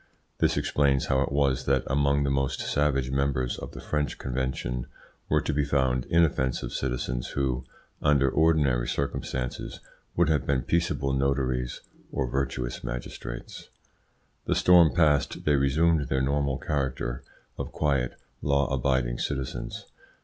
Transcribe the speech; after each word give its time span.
This 0.39 0.57
explains 0.57 1.05
how 1.05 1.21
it 1.21 1.31
was 1.31 1.65
that 1.65 1.83
among 1.85 2.23
the 2.23 2.31
most 2.31 2.59
savage 2.61 3.11
members 3.11 3.59
of 3.59 3.73
the 3.73 3.79
French 3.79 4.17
Convention 4.17 4.87
were 5.29 5.41
to 5.41 5.53
be 5.53 5.63
found 5.63 6.05
inoffensive 6.07 6.71
citizens 6.73 7.27
who, 7.37 7.65
under 8.01 8.27
ordinary 8.27 8.87
circumstances, 8.87 9.79
would 10.15 10.27
have 10.27 10.43
been 10.47 10.63
peaceable 10.63 11.13
notaries 11.13 11.81
or 12.11 12.25
virtuous 12.27 12.83
magistrates. 12.83 13.69
The 14.45 14.55
storm 14.55 14.91
past, 14.91 15.45
they 15.45 15.55
resumed 15.55 16.07
their 16.07 16.19
normal 16.23 16.57
character 16.57 17.21
of 17.59 17.71
quiet, 17.71 18.17
law 18.41 18.73
abiding 18.73 19.19
citizens. 19.19 19.85